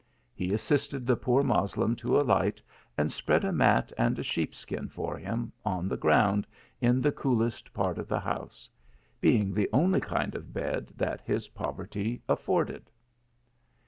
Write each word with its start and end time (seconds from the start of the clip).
He 0.33 0.51
assisted 0.51 1.05
the 1.05 1.15
poor 1.15 1.43
Moslem 1.43 1.95
to 1.97 2.19
alight, 2.19 2.59
and 2.97 3.11
spread 3.11 3.45
a 3.45 3.51
mat 3.51 3.91
and 3.99 4.17
a 4.17 4.23
sheep 4.23 4.55
skin 4.55 4.89
for 4.89 5.15
him, 5.15 5.51
on 5.63 5.87
the 5.87 5.95
ground, 5.95 6.47
in 6.81 7.01
the 7.01 7.11
coolest 7.11 7.71
part 7.71 7.99
of 7.99 8.07
the 8.07 8.19
house; 8.21 8.67
being 9.19 9.53
the 9.53 9.69
only 9.71 9.99
kind 10.01 10.33
of 10.33 10.53
bed 10.55 10.91
that 10.95 11.21
his 11.21 11.49
poverty 11.49 12.19
afforded. 12.27 12.89